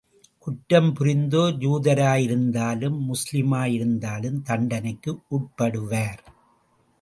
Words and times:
குற்றம் 0.39 0.93
புரிந்தோர் 0.93 1.57
யூதராயிருந்தாலும், 1.57 2.97
முஸ்லிமாயிருந்தாலும் 3.05 4.41
தண்டனைக்கு 4.41 5.13
உட்படுவார். 5.31 6.23